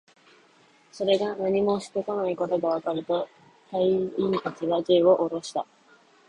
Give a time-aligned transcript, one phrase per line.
[0.91, 3.29] それが何もしてこないことがわかると、
[3.69, 4.11] 隊員
[4.43, 5.63] 達は銃をおろした